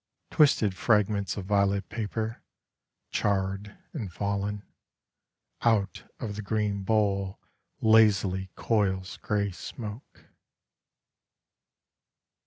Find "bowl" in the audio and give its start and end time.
6.81-7.39